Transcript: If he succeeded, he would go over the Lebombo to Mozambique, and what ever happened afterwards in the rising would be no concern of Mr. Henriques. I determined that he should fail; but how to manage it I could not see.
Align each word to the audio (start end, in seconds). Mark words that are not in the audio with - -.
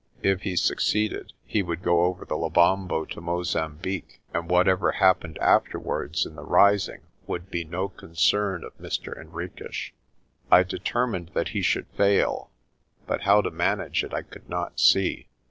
If 0.23 0.41
he 0.41 0.55
succeeded, 0.55 1.31
he 1.45 1.61
would 1.61 1.83
go 1.83 2.05
over 2.05 2.25
the 2.25 2.35
Lebombo 2.35 3.05
to 3.11 3.21
Mozambique, 3.21 4.19
and 4.33 4.49
what 4.49 4.67
ever 4.67 4.93
happened 4.93 5.37
afterwards 5.37 6.25
in 6.25 6.33
the 6.35 6.41
rising 6.43 7.01
would 7.27 7.51
be 7.51 7.63
no 7.65 7.89
concern 7.89 8.63
of 8.63 8.75
Mr. 8.79 9.15
Henriques. 9.15 9.91
I 10.49 10.63
determined 10.63 11.29
that 11.35 11.49
he 11.49 11.61
should 11.61 11.85
fail; 11.89 12.49
but 13.05 13.21
how 13.21 13.41
to 13.43 13.51
manage 13.51 14.03
it 14.03 14.11
I 14.11 14.23
could 14.23 14.49
not 14.49 14.79
see. 14.79 15.27